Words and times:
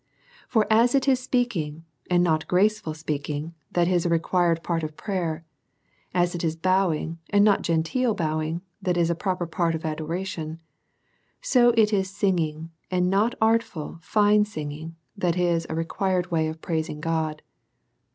For 0.49 0.65
as 0.67 0.95
it 0.95 1.07
is 1.07 1.19
speaking, 1.19 1.85
and 2.09 2.23
not 2.23 2.47
graceful 2.47 2.95
speaking, 2.95 3.53
that 3.73 3.87
is 3.87 4.03
a 4.03 4.09
required 4.09 4.63
part 4.63 4.81
of 4.81 4.97
prayer, 4.97 5.45
as 6.11 6.33
it 6.33 6.43
is 6.43 6.55
bowing, 6.55 7.19
and 7.29 7.45
not 7.45 7.61
genteel 7.61 8.15
bowing, 8.15 8.61
that 8.81 8.97
is 8.97 9.11
a 9.11 9.15
proper 9.15 9.45
part 9.45 9.75
of 9.75 9.83
adoration^ 9.83 10.57
so 11.39 11.69
it 11.77 11.93
is 11.93 12.09
singing, 12.09 12.71
and 12.89 13.11
not 13.11 13.37
ajtful 13.41 14.01
fine 14.01 14.43
singing, 14.43 14.95
that 15.15 15.37
is 15.37 15.67
a 15.69 15.75
re 15.75 15.85
quired 15.85 16.31
way 16.31 16.47
of 16.47 16.61
praising 16.61 16.99
God. 16.99 17.43